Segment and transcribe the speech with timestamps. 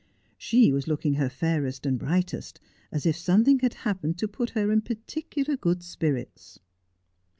[0.35, 2.59] She was looking her fairest and brightest,
[2.91, 6.59] as if something had happened to put her in particular good spirits.